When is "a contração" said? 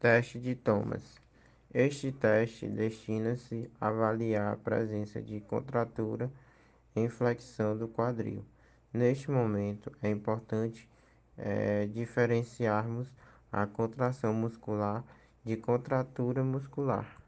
13.50-14.32